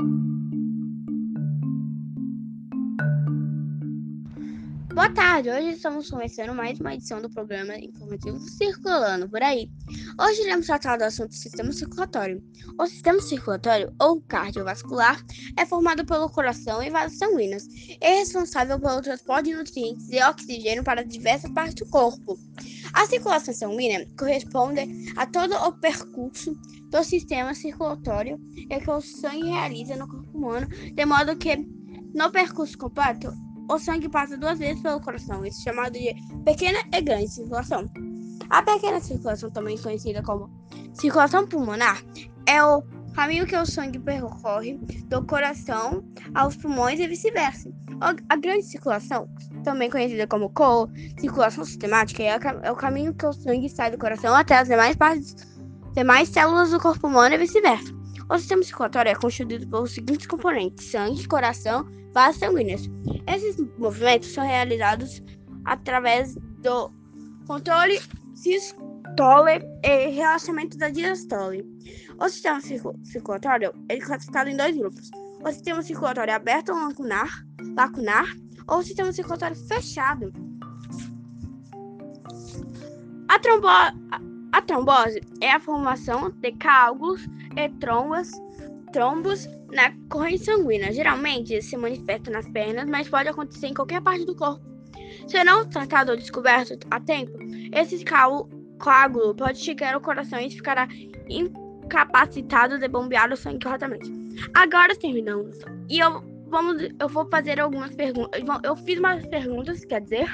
you 0.00 0.33
Boa 4.94 5.10
tarde, 5.10 5.50
hoje 5.50 5.70
estamos 5.70 6.08
começando 6.08 6.54
mais 6.54 6.78
uma 6.78 6.94
edição 6.94 7.20
do 7.20 7.28
programa 7.28 7.76
informativo 7.76 8.38
Circulando 8.38 9.28
por 9.28 9.42
aí. 9.42 9.68
Hoje 10.20 10.42
iremos 10.42 10.66
tratar 10.66 10.96
do 10.96 11.02
assunto 11.02 11.34
sistema 11.34 11.72
circulatório. 11.72 12.40
O 12.78 12.86
sistema 12.86 13.20
circulatório, 13.20 13.92
ou 14.00 14.20
cardiovascular, 14.20 15.20
é 15.58 15.66
formado 15.66 16.06
pelo 16.06 16.30
coração 16.30 16.80
e 16.80 16.90
vasos 16.90 17.18
sanguíneos. 17.18 17.64
É 18.00 18.20
responsável 18.20 18.78
pelo 18.78 19.02
transporte 19.02 19.46
de 19.46 19.56
nutrientes 19.56 20.08
e 20.10 20.22
oxigênio 20.22 20.84
para 20.84 21.04
diversas 21.04 21.50
partes 21.50 21.74
do 21.74 21.90
corpo. 21.90 22.38
A 22.92 23.04
circulação 23.06 23.52
sanguínea 23.52 24.08
corresponde 24.16 25.12
a 25.16 25.26
todo 25.26 25.56
o 25.56 25.72
percurso 25.72 26.54
do 26.90 27.02
sistema 27.02 27.52
circulatório 27.52 28.38
que 28.54 28.90
o 28.90 29.00
sangue 29.00 29.50
realiza 29.50 29.96
no 29.96 30.06
corpo 30.06 30.38
humano, 30.38 30.68
de 30.68 31.04
modo 31.04 31.36
que, 31.36 31.56
no 32.14 32.30
percurso 32.30 32.78
completo, 32.78 33.32
o 33.68 33.78
sangue 33.78 34.08
passa 34.08 34.36
duas 34.36 34.58
vezes 34.58 34.82
pelo 34.82 35.00
coração, 35.00 35.44
isso 35.44 35.60
é 35.60 35.72
chamado 35.72 35.92
de 35.92 36.14
pequena 36.44 36.78
e 36.92 37.00
grande 37.00 37.28
circulação. 37.28 37.90
A 38.50 38.62
pequena 38.62 39.00
circulação, 39.00 39.50
também 39.50 39.78
conhecida 39.78 40.22
como 40.22 40.50
circulação 40.92 41.46
pulmonar, 41.46 42.02
é 42.46 42.62
o 42.62 42.82
caminho 43.14 43.46
que 43.46 43.56
o 43.56 43.64
sangue 43.64 43.98
percorre 43.98 44.78
do 45.08 45.24
coração 45.24 46.04
aos 46.34 46.56
pulmões 46.56 47.00
e 47.00 47.06
vice-versa. 47.06 47.70
A 48.28 48.36
grande 48.36 48.64
circulação, 48.64 49.28
também 49.62 49.88
conhecida 49.88 50.26
como 50.26 50.50
co 50.50 50.88
circulação 51.18 51.64
sistemática, 51.64 52.22
é, 52.22 52.38
é 52.62 52.72
o 52.72 52.76
caminho 52.76 53.14
que 53.14 53.24
o 53.24 53.32
sangue 53.32 53.68
sai 53.68 53.90
do 53.90 53.98
coração 53.98 54.34
até 54.34 54.58
as 54.58 54.68
demais 54.68 54.96
partes, 54.96 55.36
demais 55.94 56.28
células 56.28 56.70
do 56.70 56.80
corpo 56.80 57.06
humano 57.06 57.34
e 57.34 57.38
vice-versa. 57.38 57.93
O 58.30 58.38
sistema 58.38 58.62
circulatório 58.62 59.10
é 59.10 59.14
constituído 59.14 59.68
pelos 59.68 59.92
seguintes 59.92 60.26
componentes: 60.26 60.90
sangue, 60.90 61.26
coração, 61.28 61.86
vasos 62.12 62.40
sanguíneos. 62.40 62.88
Esses 63.26 63.56
movimentos 63.78 64.32
são 64.32 64.44
realizados 64.44 65.22
através 65.64 66.34
do 66.62 66.90
controle 67.46 68.00
sistole 68.34 69.60
e 69.82 70.08
relaxamento 70.10 70.76
da 70.78 70.88
diastole. 70.88 71.64
O 72.18 72.28
sistema 72.28 72.60
circulatório 73.02 73.72
é 73.88 73.98
classificado 73.98 74.50
em 74.50 74.56
dois 74.56 74.76
grupos: 74.76 75.10
o 75.44 75.52
sistema 75.52 75.82
circulatório 75.82 76.34
aberto 76.34 76.70
ou 76.70 76.78
lacunar, 76.78 77.44
lacunar 77.76 78.26
ou 78.68 78.78
o 78.78 78.82
sistema 78.82 79.12
circulatório 79.12 79.56
fechado. 79.68 80.32
A, 83.28 83.38
trombo 83.38 83.66
a 83.66 84.62
trombose 84.62 85.20
é 85.40 85.50
a 85.50 85.60
formação 85.60 86.30
de 86.30 86.52
coágulos 86.52 87.26
e 87.56 87.68
trombas, 87.80 88.30
trombos 88.92 89.48
na 89.72 89.92
corrente 90.08 90.44
sanguínea. 90.44 90.92
Geralmente 90.92 91.60
se 91.62 91.76
manifesta 91.76 92.30
nas 92.30 92.48
pernas, 92.48 92.88
mas 92.88 93.08
pode 93.08 93.28
acontecer 93.28 93.68
em 93.68 93.74
qualquer 93.74 94.00
parte 94.00 94.24
do 94.24 94.34
corpo. 94.34 94.64
Se 95.26 95.42
não 95.44 95.68
tratado 95.68 96.12
ou 96.12 96.16
descoberto 96.16 96.78
a 96.90 97.00
tempo, 97.00 97.32
esse 97.72 98.04
coágulo 98.78 99.34
pode 99.34 99.58
chegar 99.58 99.94
ao 99.94 100.00
coração 100.00 100.40
e 100.40 100.50
ficará 100.50 100.88
incapacitado 101.28 102.78
de 102.78 102.88
bombear 102.88 103.32
o 103.32 103.36
sangue 103.36 103.64
corretamente. 103.64 104.12
Agora 104.54 104.94
terminamos. 104.96 105.58
E 105.88 105.98
eu, 105.98 106.22
vamos, 106.48 106.88
eu 106.98 107.08
vou 107.08 107.28
fazer 107.28 107.60
algumas 107.60 107.94
perguntas. 107.94 108.42
Eu 108.62 108.76
fiz 108.76 108.98
umas 108.98 109.26
perguntas, 109.26 109.84
quer 109.84 110.00
dizer, 110.00 110.28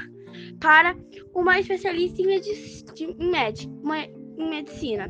para 0.61 0.97
uma 1.35 1.59
especialista 1.59 2.21
em, 2.23 2.27
medic, 2.27 3.03
em, 3.03 3.31
med, 3.31 3.69
em 4.39 4.51
medicina. 4.51 5.09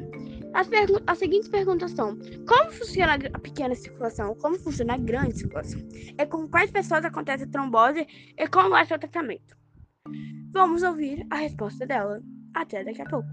As, 0.52 0.68
as, 1.06 1.18
seguintes 1.18 1.48
perguntas 1.48 1.92
são: 1.92 2.18
Como 2.46 2.72
funciona 2.72 3.14
a 3.32 3.38
pequena 3.38 3.74
circulação? 3.74 4.34
Como 4.34 4.58
funciona 4.58 4.94
a 4.94 4.98
grande 4.98 5.38
circulação? 5.38 5.80
E 6.18 6.26
com 6.26 6.48
quais 6.48 6.70
pessoas 6.70 7.04
acontece 7.04 7.44
a 7.44 7.46
trombose? 7.46 8.06
E 8.36 8.48
como 8.48 8.76
é 8.76 8.84
seu 8.84 8.98
tratamento? 8.98 9.56
Vamos 10.52 10.82
ouvir 10.82 11.24
a 11.30 11.36
resposta 11.36 11.86
dela. 11.86 12.20
Até 12.52 12.82
daqui 12.82 13.00
a 13.00 13.04
pouco. 13.04 13.28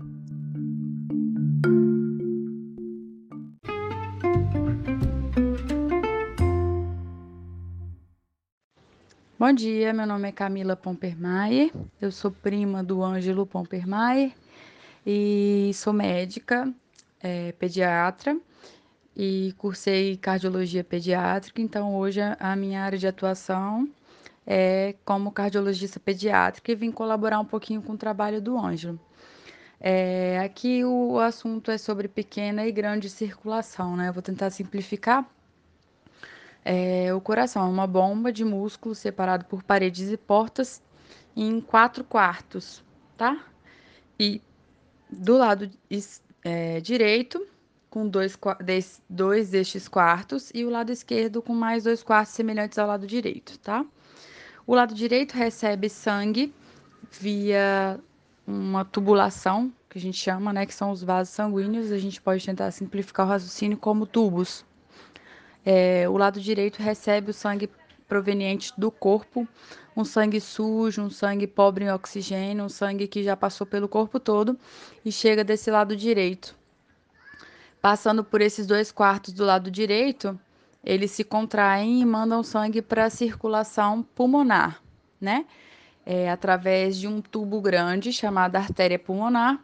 Bom 9.39 9.53
dia, 9.53 9.94
meu 9.94 10.05
nome 10.05 10.29
é 10.29 10.31
Camila 10.31 10.75
Pompermaier, 10.75 11.72
eu 12.01 12.11
sou 12.11 12.31
prima 12.31 12.84
do 12.84 13.03
Ângelo 13.03 13.45
Pompermaier 13.45 14.34
e 15.05 15.72
sou 15.75 15.94
médica 15.94 16.73
é, 17.27 17.51
pediatra 17.53 18.39
e 19.15 19.53
cursei 19.57 20.15
cardiologia 20.15 20.83
pediátrica, 20.83 21.61
então 21.61 21.95
hoje 21.95 22.21
a 22.21 22.55
minha 22.55 22.81
área 22.81 22.97
de 22.97 23.07
atuação 23.07 23.89
é 24.45 24.95
como 25.03 25.31
cardiologista 25.31 25.99
pediátrica 25.99 26.71
e 26.71 26.75
vim 26.75 26.91
colaborar 26.91 27.39
um 27.39 27.45
pouquinho 27.45 27.81
com 27.81 27.93
o 27.93 27.97
trabalho 27.97 28.41
do 28.41 28.57
Ângelo. 28.57 28.99
É, 29.79 30.39
aqui 30.39 30.85
o 30.85 31.19
assunto 31.19 31.69
é 31.69 31.77
sobre 31.77 32.07
pequena 32.07 32.66
e 32.66 32.71
grande 32.71 33.09
circulação, 33.09 33.95
né? 33.97 34.07
Eu 34.07 34.13
vou 34.13 34.23
tentar 34.23 34.49
simplificar. 34.49 35.29
É, 36.63 37.13
o 37.13 37.21
coração 37.21 37.66
é 37.66 37.69
uma 37.69 37.85
bomba 37.85 38.31
de 38.31 38.43
músculo 38.43 38.95
separado 38.95 39.45
por 39.45 39.63
paredes 39.63 40.11
e 40.11 40.17
portas 40.17 40.81
em 41.35 41.61
quatro 41.61 42.03
quartos, 42.03 42.83
tá? 43.16 43.45
E 44.19 44.41
do 45.09 45.37
lado 45.37 45.69
é, 46.47 46.80
direito, 46.80 47.46
com 47.90 48.08
dois, 48.08 48.40
dois 49.09 49.50
destes 49.50 49.90
quartos, 49.90 50.50
e 50.53 50.63
o 50.63 50.69
lado 50.69 50.94
esquerdo 50.94 51.41
com 51.41 51.53
mais 51.53 51.84
dois 51.84 52.02
quartos 52.02 52.35
semelhantes 52.35 52.78
ao 52.78 52.88
lado 52.88 53.06
direito, 53.06 53.59
tá? 53.59 53.85
O 54.66 54.74
lado 54.74 54.96
direito 54.96 55.34
recebe 55.34 55.90
sangue 55.90 56.53
via 57.19 58.00
uma 58.46 58.85
tubulação, 58.85 59.74
que 59.90 59.97
a 59.97 60.02
gente 60.02 60.18
chama, 60.18 60.53
né, 60.53 60.66
que 60.66 60.74
são 60.74 60.91
os 60.91 61.03
vasos 61.03 61.34
sanguíneos. 61.34 61.91
A 61.91 61.97
gente 61.97 62.22
pode 62.22 62.46
tentar 62.46 62.72
simplificar 62.72 63.25
o 63.25 63.29
raciocínio 63.29 63.78
como 63.78 64.06
tubos. 64.06 64.66
É, 65.66 66.08
o 66.08 66.16
lado 66.16 66.40
direito 66.40 66.78
recebe 66.78 67.31
o 67.31 67.34
sangue 67.34 67.69
proveniente 68.07 68.72
do 68.78 68.90
corpo, 68.90 69.47
um 69.95 70.06
sangue 70.06 70.40
sujo, 70.40 71.01
um 71.01 71.09
sangue 71.09 71.45
pobre 71.45 71.85
em 71.85 71.91
oxigênio, 71.91 72.63
um 72.63 72.69
sangue 72.69 73.07
que 73.07 73.23
já 73.23 73.35
passou 73.35 73.68
pelo 73.68 73.88
corpo 73.88 74.19
todo 74.19 74.57
e 75.03 75.12
chega 75.12 75.44
desse 75.44 75.69
lado 75.69 75.95
direito. 75.95 76.56
Passando 77.81 78.23
por 78.23 78.41
esses 78.41 78.66
dois 78.66 78.91
quartos 78.91 79.34
do 79.34 79.44
lado 79.44 79.69
direito, 79.69 80.40
eles 80.84 81.12
se 81.12 81.23
contraem 81.23 82.01
e 82.01 82.06
mandam 82.06 82.41
sangue 82.44 82.81
para 82.81 83.06
a 83.06 83.09
circulação 83.09 84.03
pulmonar, 84.03 84.81
né? 85.19 85.46
É, 86.06 86.29
através 86.29 86.97
de 86.97 87.07
um 87.07 87.22
tubo 87.22 87.59
grande 87.59 88.13
chamado 88.13 88.56
artéria 88.56 88.97
pulmonar. 88.97 89.62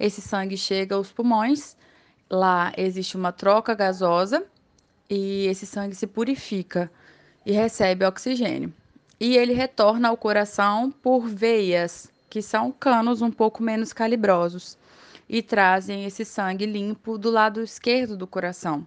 Esse 0.00 0.22
sangue 0.22 0.56
chega 0.56 0.94
aos 0.94 1.12
pulmões. 1.12 1.76
Lá 2.30 2.72
existe 2.76 3.16
uma 3.16 3.30
troca 3.32 3.74
gasosa 3.74 4.46
e 5.10 5.46
esse 5.46 5.66
sangue 5.66 5.94
se 5.94 6.06
purifica 6.06 6.90
e 7.44 7.52
recebe 7.52 8.04
oxigênio. 8.04 8.72
E 9.18 9.36
ele 9.36 9.52
retorna 9.52 10.08
ao 10.08 10.16
coração 10.16 10.90
por 10.90 11.26
veias, 11.26 12.10
que 12.28 12.42
são 12.42 12.72
canos 12.72 13.22
um 13.22 13.30
pouco 13.30 13.62
menos 13.62 13.92
calibrosos, 13.92 14.76
e 15.28 15.42
trazem 15.42 16.04
esse 16.04 16.24
sangue 16.24 16.66
limpo 16.66 17.16
do 17.16 17.30
lado 17.30 17.62
esquerdo 17.62 18.16
do 18.16 18.26
coração. 18.26 18.86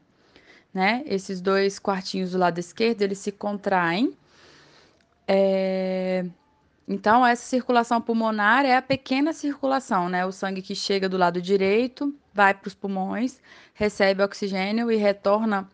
Né? 0.73 1.03
Esses 1.05 1.41
dois 1.41 1.79
quartinhos 1.79 2.31
do 2.31 2.37
lado 2.37 2.59
esquerdo, 2.59 3.01
eles 3.01 3.19
se 3.19 3.31
contraem. 3.31 4.13
É... 5.27 6.25
Então, 6.87 7.25
essa 7.25 7.43
circulação 7.43 8.01
pulmonar 8.01 8.63
é 8.63 8.75
a 8.75 8.81
pequena 8.81 9.33
circulação, 9.33 10.07
né? 10.07 10.25
O 10.25 10.31
sangue 10.31 10.61
que 10.61 10.73
chega 10.73 11.09
do 11.09 11.17
lado 11.17 11.41
direito 11.41 12.15
vai 12.33 12.53
para 12.53 12.67
os 12.67 12.73
pulmões, 12.73 13.41
recebe 13.73 14.23
oxigênio 14.23 14.89
e 14.89 14.95
retorna 14.95 15.69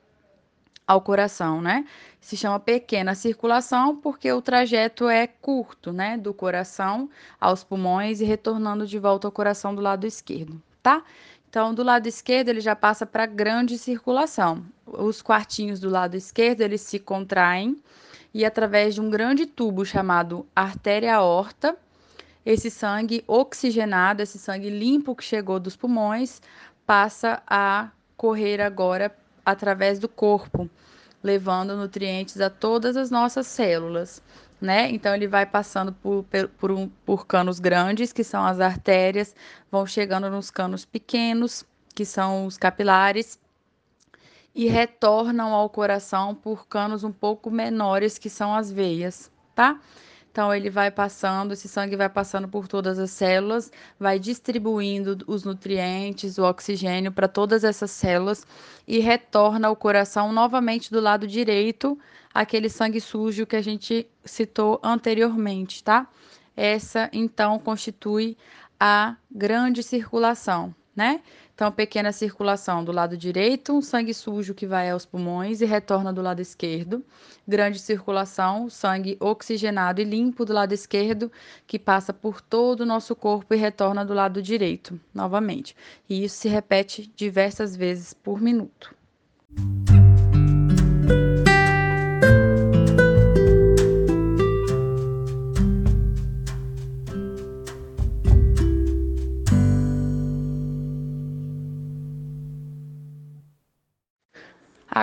ao 0.88 1.02
coração, 1.02 1.62
né? 1.62 1.86
Se 2.20 2.36
chama 2.38 2.60
pequena 2.60 3.16
circulação 3.16 3.96
porque 3.96 4.32
o 4.32 4.42
trajeto 4.42 5.08
é 5.08 5.28
curto, 5.28 5.92
né? 5.92 6.18
Do 6.18 6.34
coração 6.34 7.10
aos 7.40 7.64
pulmões 7.64 8.22
e 8.22 8.26
retornando 8.26 8.86
de 8.86 9.00
volta 9.00 9.28
ao 9.28 9.32
coração 9.32 9.74
do 9.74 9.82
lado 9.82 10.06
esquerdo, 10.06 10.62
tá? 10.82 11.04
Então, 11.50 11.74
do 11.74 11.84
lado 11.84 12.08
esquerdo, 12.08 12.50
ele 12.50 12.62
já 12.62 12.76
passa 12.76 13.06
para 13.06 13.28
grande 13.28 13.78
circulação. 13.78 14.66
Os 14.88 15.22
quartinhos 15.22 15.80
do 15.80 15.90
lado 15.90 16.16
esquerdo, 16.16 16.62
eles 16.62 16.82
se 16.82 16.98
contraem 16.98 17.80
e 18.34 18.44
através 18.44 18.96
de 18.96 19.02
um 19.02 19.10
grande 19.10 19.46
tubo 19.46 19.86
chamado 19.86 20.48
artéria 20.56 21.16
aorta, 21.16 21.78
esse 22.44 22.70
sangue 22.72 23.24
oxigenado, 23.28 24.22
esse 24.22 24.40
sangue 24.40 24.70
limpo 24.70 25.16
que 25.16 25.24
chegou 25.24 25.60
dos 25.60 25.76
pulmões, 25.76 26.42
passa 26.86 27.42
a 27.48 27.90
correr 28.18 28.60
agora 28.60 29.16
através 29.46 30.00
do 30.00 30.08
corpo, 30.08 30.70
levando 31.22 31.76
nutrientes 31.76 32.40
a 32.42 32.50
todas 32.50 32.98
as 32.98 33.10
nossas 33.10 33.48
células. 33.48 34.22
Né? 34.62 34.90
Então 34.92 35.14
ele 35.14 35.28
vai 35.28 35.46
passando 35.46 35.92
por, 35.92 36.26
por, 36.58 36.72
um, 36.72 36.88
por 37.06 37.28
canos 37.28 37.60
grandes, 37.60 38.14
que 38.14 38.24
são 38.24 38.46
as 38.46 38.62
artérias, 38.62 39.36
vão 39.70 39.86
chegando 39.86 40.30
nos 40.30 40.50
canos 40.50 40.86
pequenos, 40.86 41.66
que 41.94 42.06
são 42.06 42.46
os 42.46 42.58
capilares, 42.58 43.38
e 44.56 44.68
retornam 44.68 45.54
ao 45.54 45.70
coração 45.70 46.34
por 46.34 46.68
canos 46.68 47.04
um 47.04 47.12
pouco 47.12 47.50
menores 47.50 48.18
que 48.18 48.30
são 48.30 48.54
as 48.54 48.72
veias, 48.72 49.32
tá? 49.56 49.80
Então 50.34 50.52
ele 50.52 50.68
vai 50.68 50.90
passando, 50.90 51.54
esse 51.54 51.70
sangue 51.70 51.96
vai 51.96 52.10
passando 52.10 52.48
por 52.48 52.68
todas 52.68 52.98
as 52.98 53.12
células, 53.12 53.72
vai 54.00 54.18
distribuindo 54.18 55.16
os 55.28 55.44
nutrientes, 55.44 56.40
o 56.40 56.44
oxigênio 56.44 57.12
para 57.12 57.28
todas 57.28 57.64
essas 57.64 57.92
células 57.92 58.44
e 58.88 58.98
retorna 58.98 59.68
ao 59.68 59.76
coração 59.76 60.34
novamente 60.34 60.90
do 60.90 61.00
lado 61.00 61.28
direito, 61.28 61.96
aquele 62.34 62.68
sangue 62.68 63.00
sujo 63.00 63.46
que 63.46 63.56
a 63.56 63.62
gente 63.62 64.08
citou 64.26 64.80
anteriormente, 64.82 65.84
tá? 65.84 66.10
Essa 66.58 67.12
então 67.14 67.60
constitui 67.60 68.36
a 68.80 69.16
grande 69.30 69.84
circulação, 69.84 70.74
né? 70.96 71.22
Então, 71.56 71.72
pequena 71.72 72.12
circulação 72.12 72.84
do 72.84 72.92
lado 72.92 73.16
direito, 73.16 73.74
um 73.74 73.82
sangue 73.82 74.14
sujo 74.14 74.54
que 74.54 74.66
vai 74.66 74.90
aos 74.90 75.06
pulmões 75.06 75.62
e 75.62 75.66
retorna 75.66 76.12
do 76.12 76.22
lado 76.22 76.42
esquerdo. 76.42 77.04
Grande 77.48 77.78
circulação, 77.80 78.70
sangue 78.70 79.18
oxigenado 79.20 80.02
e 80.02 80.04
limpo 80.04 80.46
do 80.46 80.54
lado 80.54 80.74
esquerdo, 80.74 81.32
que 81.68 81.78
passa 81.78 82.12
por 82.12 82.42
todo 82.42 82.82
o 82.82 82.86
nosso 82.86 83.16
corpo 83.16 83.54
e 83.54 83.58
retorna 83.58 84.04
do 84.04 84.14
lado 84.14 84.42
direito, 84.42 85.00
novamente. 85.14 85.76
E 86.10 86.24
isso 86.24 86.38
se 86.38 86.50
repete 86.50 87.12
diversas 87.16 87.76
vezes 87.76 88.14
por 88.14 88.42
minuto. 88.42 88.96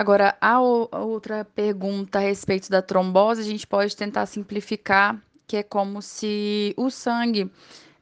Agora, 0.00 0.34
a 0.40 0.58
outra 0.58 1.44
pergunta 1.44 2.20
a 2.20 2.22
respeito 2.22 2.70
da 2.70 2.80
trombose, 2.80 3.42
a 3.42 3.44
gente 3.44 3.66
pode 3.66 3.94
tentar 3.94 4.24
simplificar, 4.24 5.22
que 5.46 5.58
é 5.58 5.62
como 5.62 6.00
se 6.00 6.72
o 6.74 6.88
sangue, 6.88 7.52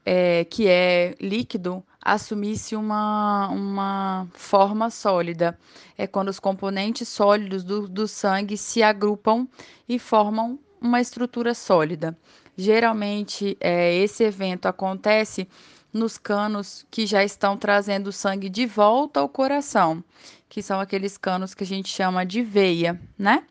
é, 0.07 0.45
que 0.45 0.69
é 0.69 1.17
líquido, 1.21 1.83
assumisse 2.01 2.77
uma, 2.77 3.49
uma 3.49 4.29
forma 4.33 4.91
sólida. 4.91 5.59
É 5.97 6.07
quando 6.07 6.29
os 6.29 6.39
componentes 6.39 7.09
sólidos 7.09 7.65
do, 7.65 7.89
do 7.89 8.07
sangue 8.07 8.57
se 8.57 8.81
agrupam 8.81 9.49
e 9.89 9.99
formam 9.99 10.57
uma 10.81 11.01
estrutura 11.01 11.53
sólida. 11.53 12.17
Geralmente, 12.57 13.57
é, 13.61 13.93
esse 13.97 14.23
evento 14.23 14.67
acontece 14.67 15.49
nos 15.93 16.19
canos 16.19 16.87
que 16.91 17.07
já 17.07 17.25
estão 17.25 17.57
trazendo 17.57 18.09
o 18.09 18.13
sangue 18.13 18.49
de 18.49 18.67
volta 18.67 19.21
ao 19.21 19.29
coração 19.29 20.05
que 20.49 20.63
são 20.63 20.81
aqueles 20.81 21.17
canos 21.19 21.55
que 21.55 21.65
a 21.65 21.67
gente 21.67 21.89
chama 21.89 22.25
de 22.25 22.43
veia, 22.43 23.01
né? 23.19 23.45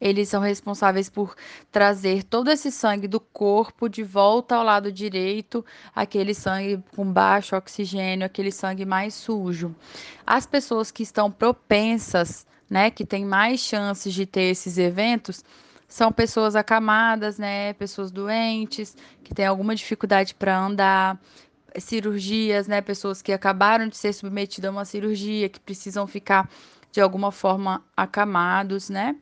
Eles 0.00 0.30
são 0.30 0.40
responsáveis 0.40 1.10
por 1.10 1.36
trazer 1.70 2.24
todo 2.24 2.50
esse 2.50 2.72
sangue 2.72 3.06
do 3.06 3.20
corpo 3.20 3.86
de 3.86 4.02
volta 4.02 4.56
ao 4.56 4.64
lado 4.64 4.90
direito, 4.90 5.62
aquele 5.94 6.32
sangue 6.32 6.82
com 6.96 7.04
baixo 7.12 7.54
oxigênio, 7.54 8.24
aquele 8.24 8.50
sangue 8.50 8.86
mais 8.86 9.12
sujo. 9.12 9.76
As 10.26 10.46
pessoas 10.46 10.90
que 10.90 11.02
estão 11.02 11.30
propensas, 11.30 12.46
né, 12.68 12.90
que 12.90 13.04
têm 13.04 13.26
mais 13.26 13.60
chances 13.60 14.14
de 14.14 14.24
ter 14.24 14.44
esses 14.44 14.78
eventos, 14.78 15.44
são 15.90 16.10
pessoas 16.10 16.56
acamadas, 16.56 17.36
né, 17.38 17.74
pessoas 17.74 18.10
doentes, 18.10 18.96
que 19.22 19.34
têm 19.34 19.44
alguma 19.44 19.74
dificuldade 19.74 20.34
para 20.34 20.58
andar, 20.58 21.20
cirurgias, 21.78 22.66
né? 22.66 22.80
Pessoas 22.80 23.22
que 23.22 23.32
acabaram 23.32 23.88
de 23.88 23.96
ser 23.96 24.12
submetidas 24.12 24.68
a 24.68 24.72
uma 24.72 24.84
cirurgia, 24.84 25.48
que 25.48 25.60
precisam 25.60 26.06
ficar 26.06 26.48
de 26.90 27.00
alguma 27.00 27.30
forma 27.30 27.84
acamados, 27.96 28.88
né? 28.88 29.16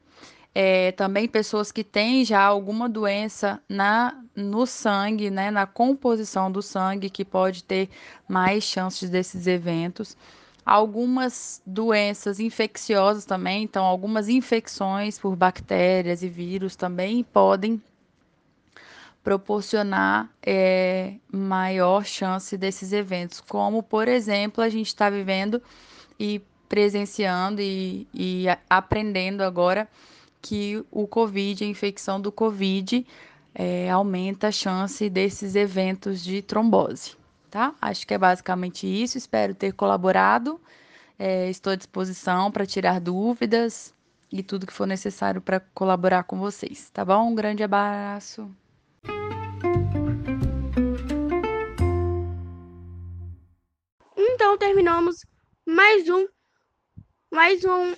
É, 0.54 0.92
também 0.92 1.28
pessoas 1.28 1.70
que 1.70 1.84
têm 1.84 2.24
já 2.24 2.42
alguma 2.42 2.88
doença 2.88 3.60
na, 3.68 4.22
no 4.34 4.66
sangue, 4.66 5.30
né, 5.30 5.50
na 5.50 5.66
composição 5.66 6.50
do 6.50 6.62
sangue, 6.62 7.10
que 7.10 7.24
pode 7.24 7.62
ter 7.62 7.88
mais 8.28 8.64
chances 8.64 9.08
desses 9.10 9.46
eventos. 9.46 10.16
Algumas 10.68 11.62
doenças 11.64 12.38
infecciosas 12.38 13.24
também, 13.24 13.62
então 13.62 13.86
algumas 13.86 14.28
infecções 14.28 15.18
por 15.18 15.34
bactérias 15.34 16.22
e 16.22 16.28
vírus 16.28 16.76
também 16.76 17.24
podem 17.24 17.82
proporcionar 19.24 20.30
é, 20.44 21.14
maior 21.32 22.04
chance 22.04 22.54
desses 22.58 22.92
eventos, 22.92 23.40
como 23.40 23.82
por 23.82 24.08
exemplo 24.08 24.62
a 24.62 24.68
gente 24.68 24.88
está 24.88 25.08
vivendo 25.08 25.62
e 26.20 26.42
presenciando 26.68 27.62
e, 27.62 28.06
e 28.12 28.44
aprendendo 28.68 29.40
agora 29.40 29.88
que 30.42 30.84
o 30.90 31.06
Covid, 31.06 31.64
a 31.64 31.66
infecção 31.66 32.20
do 32.20 32.30
Covid, 32.30 33.06
é, 33.54 33.88
aumenta 33.88 34.48
a 34.48 34.52
chance 34.52 35.08
desses 35.08 35.54
eventos 35.56 36.22
de 36.22 36.42
trombose, 36.42 37.16
tá? 37.48 37.74
Acho 37.80 38.06
que 38.06 38.14
é 38.14 38.18
basicamente 38.18 38.86
isso. 38.86 39.18
Espero 39.18 39.54
ter 39.54 39.72
colaborado. 39.72 40.60
É, 41.18 41.50
estou 41.50 41.72
à 41.72 41.76
disposição 41.76 42.50
para 42.52 42.66
tirar 42.66 43.00
dúvidas 43.00 43.94
e 44.30 44.42
tudo 44.42 44.66
que 44.66 44.72
for 44.72 44.86
necessário 44.86 45.40
para 45.40 45.60
colaborar 45.60 46.24
com 46.24 46.38
vocês, 46.38 46.90
tá 46.90 47.04
bom? 47.04 47.30
Um 47.30 47.34
grande 47.34 47.62
abraço. 47.62 48.48
Então 54.16 54.56
terminamos 54.58 55.16
mais 55.66 56.08
um, 56.08 56.26
mais 57.32 57.64
um, 57.64 57.94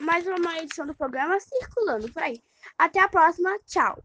mais 0.00 0.26
uma 0.26 0.58
edição 0.58 0.86
do 0.86 0.94
programa 0.94 1.38
circulando 1.40 2.10
por 2.12 2.22
aí. 2.22 2.40
Até 2.78 3.00
a 3.00 3.08
próxima, 3.08 3.58
tchau. 3.66 4.02